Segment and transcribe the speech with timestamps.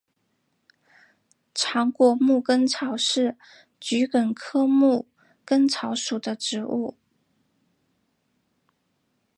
[1.53, 3.37] 长果牧根草是
[3.79, 5.07] 桔梗科牧
[5.45, 6.97] 根草属的植物。